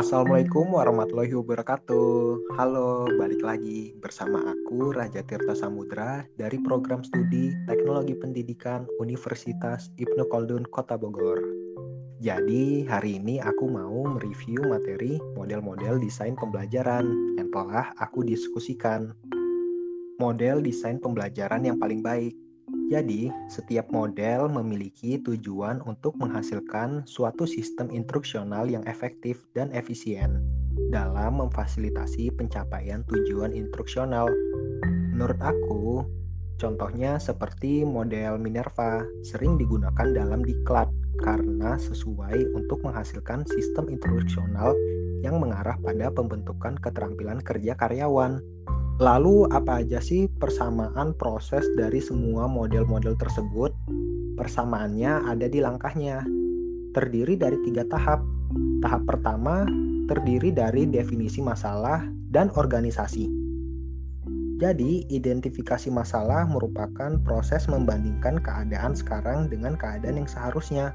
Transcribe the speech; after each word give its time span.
Assalamualaikum 0.00 0.72
warahmatullahi 0.72 1.36
wabarakatuh. 1.36 2.56
Halo, 2.56 3.04
balik 3.20 3.44
lagi 3.44 3.92
bersama 4.00 4.40
aku 4.48 4.96
Raja 4.96 5.20
Tirta 5.20 5.52
Samudra 5.52 6.24
dari 6.40 6.56
program 6.64 7.04
studi 7.04 7.52
Teknologi 7.68 8.16
Pendidikan 8.16 8.88
Universitas 8.96 9.92
Ibnu 10.00 10.24
Khaldun 10.32 10.64
Kota 10.72 10.96
Bogor. 10.96 11.44
Jadi, 12.16 12.88
hari 12.88 13.20
ini 13.20 13.44
aku 13.44 13.68
mau 13.68 14.08
mereview 14.08 14.72
materi 14.72 15.20
model-model 15.36 16.00
desain 16.00 16.32
pembelajaran 16.32 17.04
yang 17.36 17.52
telah 17.52 17.92
aku 18.00 18.24
diskusikan. 18.24 19.12
Model 20.16 20.64
desain 20.64 20.96
pembelajaran 20.96 21.68
yang 21.68 21.76
paling 21.76 22.00
baik 22.00 22.32
jadi, 22.90 23.30
setiap 23.46 23.86
model 23.94 24.50
memiliki 24.50 25.14
tujuan 25.22 25.78
untuk 25.86 26.18
menghasilkan 26.18 27.06
suatu 27.06 27.46
sistem 27.46 27.86
instruksional 27.94 28.66
yang 28.66 28.82
efektif 28.90 29.46
dan 29.54 29.70
efisien 29.70 30.42
dalam 30.90 31.38
memfasilitasi 31.38 32.34
pencapaian 32.34 33.06
tujuan 33.06 33.54
instruksional. 33.54 34.26
Menurut 35.14 35.38
aku, 35.38 36.02
contohnya 36.58 37.22
seperti 37.22 37.86
model 37.86 38.42
Minerva 38.42 39.06
sering 39.22 39.54
digunakan 39.54 40.10
dalam 40.10 40.42
diklat 40.42 40.90
karena 41.22 41.78
sesuai 41.78 42.58
untuk 42.58 42.82
menghasilkan 42.82 43.46
sistem 43.46 43.86
instruksional 43.86 44.74
yang 45.22 45.38
mengarah 45.38 45.78
pada 45.78 46.10
pembentukan 46.10 46.74
keterampilan 46.80 47.38
kerja 47.44 47.78
karyawan. 47.78 48.42
Lalu 49.00 49.48
apa 49.48 49.80
aja 49.80 49.96
sih 49.96 50.28
persamaan 50.28 51.16
proses 51.16 51.64
dari 51.72 52.04
semua 52.04 52.44
model-model 52.44 53.16
tersebut? 53.16 53.72
Persamaannya 54.36 55.24
ada 55.24 55.48
di 55.48 55.56
langkahnya. 55.56 56.20
Terdiri 56.92 57.40
dari 57.40 57.56
tiga 57.64 57.88
tahap. 57.88 58.20
Tahap 58.84 59.08
pertama 59.08 59.64
terdiri 60.04 60.52
dari 60.52 60.84
definisi 60.84 61.40
masalah 61.40 62.04
dan 62.28 62.52
organisasi. 62.52 63.24
Jadi, 64.60 65.08
identifikasi 65.08 65.88
masalah 65.88 66.44
merupakan 66.44 67.16
proses 67.24 67.64
membandingkan 67.72 68.36
keadaan 68.44 68.92
sekarang 68.92 69.48
dengan 69.48 69.80
keadaan 69.80 70.20
yang 70.20 70.28
seharusnya. 70.28 70.92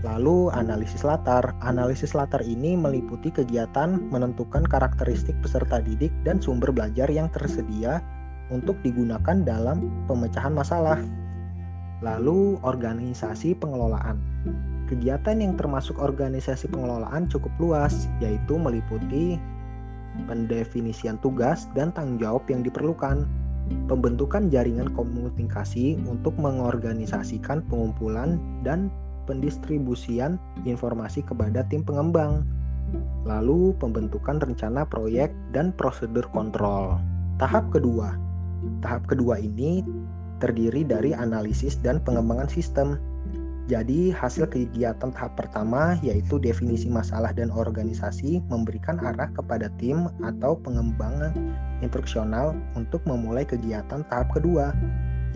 Lalu 0.00 0.48
analisis 0.56 1.04
latar. 1.04 1.52
Analisis 1.60 2.16
latar 2.16 2.40
ini 2.40 2.72
meliputi 2.72 3.28
kegiatan 3.28 4.00
menentukan 4.08 4.64
karakteristik 4.64 5.36
peserta 5.44 5.84
didik 5.84 6.12
dan 6.24 6.40
sumber 6.40 6.72
belajar 6.72 7.04
yang 7.12 7.28
tersedia 7.28 8.00
untuk 8.48 8.80
digunakan 8.80 9.44
dalam 9.44 9.92
pemecahan 10.08 10.56
masalah. 10.56 10.96
Lalu 12.00 12.56
organisasi 12.64 13.60
pengelolaan. 13.60 14.16
Kegiatan 14.88 15.38
yang 15.38 15.54
termasuk 15.60 16.00
organisasi 16.00 16.72
pengelolaan 16.72 17.28
cukup 17.28 17.52
luas, 17.60 18.08
yaitu 18.24 18.56
meliputi 18.56 19.36
pendefinisian 20.26 21.20
tugas 21.22 21.70
dan 21.76 21.94
tanggung 21.94 22.18
jawab 22.18 22.42
yang 22.50 22.64
diperlukan, 22.66 23.28
pembentukan 23.86 24.50
jaringan 24.50 24.90
komunikasi 24.96 26.00
untuk 26.08 26.34
mengorganisasikan 26.40 27.62
pengumpulan 27.70 28.40
dan 28.66 28.90
pendistribusian 29.28 30.40
informasi 30.64 31.24
kepada 31.24 31.66
tim 31.68 31.84
pengembang, 31.84 32.44
lalu 33.24 33.76
pembentukan 33.78 34.40
rencana 34.40 34.86
proyek 34.86 35.30
dan 35.54 35.72
prosedur 35.76 36.24
kontrol. 36.32 36.98
Tahap 37.40 37.68
kedua, 37.72 38.16
tahap 38.84 39.08
kedua 39.08 39.40
ini 39.40 39.84
terdiri 40.40 40.82
dari 40.84 41.12
analisis 41.12 41.76
dan 41.80 42.00
pengembangan 42.00 42.48
sistem. 42.48 42.96
Jadi, 43.70 44.10
hasil 44.10 44.50
kegiatan 44.50 45.14
tahap 45.14 45.38
pertama 45.38 45.94
yaitu 46.02 46.42
definisi 46.42 46.90
masalah 46.90 47.30
dan 47.30 47.54
organisasi 47.54 48.42
memberikan 48.50 48.98
arah 48.98 49.30
kepada 49.30 49.70
tim 49.78 50.10
atau 50.26 50.58
pengembangan 50.58 51.30
instruksional 51.78 52.58
untuk 52.74 52.98
memulai 53.06 53.46
kegiatan 53.46 54.02
tahap 54.10 54.26
kedua, 54.34 54.74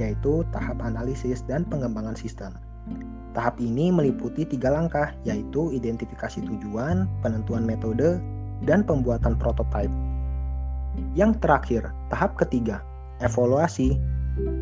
yaitu 0.03 0.43
tahap 0.51 0.83
analisis 0.83 1.47
dan 1.47 1.63
pengembangan 1.63 2.19
sistem. 2.19 2.59
Tahap 3.35 3.59
ini 3.59 3.91
meliputi 3.91 4.47
tiga 4.47 4.71
langkah, 4.71 5.11
yaitu 5.27 5.75
identifikasi 5.75 6.39
tujuan, 6.47 7.11
penentuan 7.19 7.67
metode, 7.67 8.23
dan 8.63 8.87
pembuatan 8.87 9.35
prototipe. 9.35 9.91
Yang 11.19 11.43
terakhir, 11.43 11.83
tahap 12.15 12.39
ketiga, 12.39 12.79
evaluasi. 13.19 13.99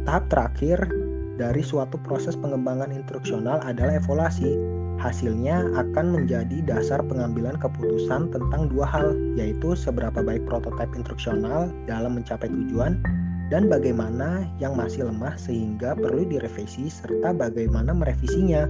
Tahap 0.09 0.25
terakhir 0.33 0.89
dari 1.37 1.61
suatu 1.61 2.01
proses 2.01 2.33
pengembangan 2.33 2.89
instruksional 2.93 3.61
adalah 3.61 4.01
evaluasi. 4.01 4.57
Hasilnya 4.97 5.69
akan 5.77 6.17
menjadi 6.17 6.65
dasar 6.65 7.05
pengambilan 7.05 7.61
keputusan 7.61 8.33
tentang 8.33 8.73
dua 8.73 8.89
hal, 8.89 9.13
yaitu 9.37 9.77
seberapa 9.77 10.25
baik 10.25 10.49
prototipe 10.49 10.97
instruksional 10.97 11.69
dalam 11.85 12.17
mencapai 12.17 12.49
tujuan 12.49 13.05
dan 13.53 13.69
bagaimana 13.69 14.49
yang 14.57 14.73
masih 14.81 15.05
lemah 15.05 15.37
sehingga 15.37 15.93
perlu 15.93 16.25
direvisi 16.25 16.89
serta 16.89 17.37
bagaimana 17.37 17.93
merevisinya. 17.93 18.65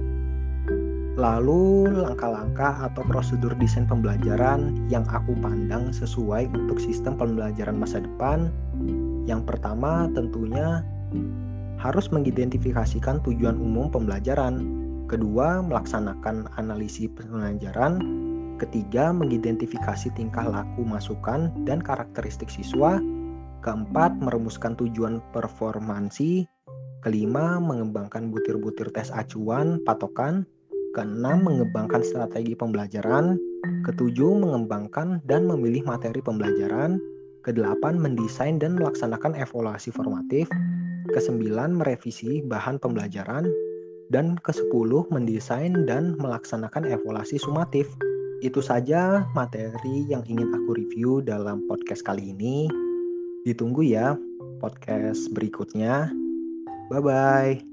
Lalu 1.15 1.87
langkah-langkah 2.03 2.91
atau 2.91 2.99
prosedur 3.07 3.55
desain 3.55 3.87
pembelajaran 3.87 4.75
yang 4.91 5.07
aku 5.07 5.39
pandang 5.39 5.95
sesuai 5.95 6.51
untuk 6.51 6.83
sistem 6.83 7.15
pembelajaran 7.15 7.79
masa 7.79 8.03
depan. 8.03 8.51
Yang 9.23 9.55
pertama 9.55 10.11
tentunya 10.11 10.83
harus 11.79 12.11
mengidentifikasikan 12.11 13.23
tujuan 13.23 13.55
umum 13.55 13.87
pembelajaran. 13.87 14.83
Kedua, 15.07 15.63
melaksanakan 15.63 16.51
analisis 16.59 17.07
pembelajaran. 17.13 18.03
Ketiga, 18.59 19.15
mengidentifikasi 19.15 20.11
tingkah 20.17 20.43
laku 20.43 20.83
masukan 20.83 21.53
dan 21.63 21.79
karakteristik 21.79 22.51
siswa. 22.51 22.99
Keempat, 23.63 24.19
merumuskan 24.19 24.75
tujuan 24.75 25.23
performansi. 25.31 26.43
Kelima, 26.99 27.63
mengembangkan 27.63 28.27
butir-butir 28.27 28.91
tes 28.91 29.07
acuan, 29.15 29.79
patokan. 29.87 30.43
Keenam, 30.91 31.47
mengembangkan 31.47 32.03
strategi 32.03 32.59
pembelajaran. 32.59 33.39
Ketujuh, 33.87 34.35
mengembangkan 34.35 35.23
dan 35.23 35.47
memilih 35.47 35.87
materi 35.87 36.19
pembelajaran. 36.19 36.99
Kedelapan, 37.47 37.95
mendesain 38.03 38.59
dan 38.59 38.75
melaksanakan 38.75 39.31
evaluasi 39.31 39.95
formatif. 39.95 40.51
Kesembilan, 41.15 41.71
merevisi 41.71 42.43
bahan 42.43 42.83
pembelajaran. 42.83 43.47
Dan 44.11 44.35
kesepuluh, 44.43 45.07
mendesain 45.07 45.87
dan 45.87 46.19
melaksanakan 46.19 46.83
evaluasi 46.83 47.39
sumatif. 47.39 47.87
Itu 48.43 48.59
saja 48.59 49.23
materi 49.31 50.03
yang 50.11 50.27
ingin 50.27 50.51
aku 50.51 50.75
review 50.75 51.23
dalam 51.23 51.63
podcast 51.71 52.03
kali 52.03 52.35
ini. 52.35 52.82
Ditunggu 53.43 53.83
ya 53.83 54.15
podcast 54.63 55.27
berikutnya. 55.35 56.07
Bye 56.87 57.01
bye. 57.03 57.72